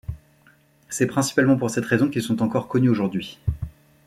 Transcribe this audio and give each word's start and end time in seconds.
C'est 0.89 1.05
principalement 1.05 1.57
pour 1.59 1.69
cette 1.69 1.85
raison 1.85 2.09
qu'ils 2.09 2.23
sont 2.23 2.41
encore 2.41 2.67
connus 2.67 2.89
aujourd'hui. 2.89 3.37